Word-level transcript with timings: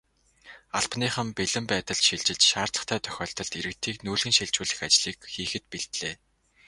Албаныхан 0.77 1.29
бэлэн 1.37 1.65
байдалд 1.71 2.01
шилжиж, 2.07 2.39
шаардлагатай 2.49 2.99
тохиолдолд 3.05 3.53
иргэдийг 3.59 3.97
нүүлгэн 4.05 4.33
шилжүүлэх 4.37 4.79
ажлыг 4.87 5.17
хийхэд 5.35 5.65
бэлдлээ. 5.71 6.15